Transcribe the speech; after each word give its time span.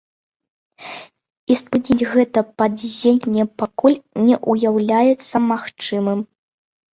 І 1.55 1.57
спыніць 1.59 2.07
гэта 2.13 2.39
падзенне 2.61 3.45
пакуль 3.63 3.99
не 4.25 4.35
ўяўляецца 4.55 5.35
магчымым. 5.51 6.19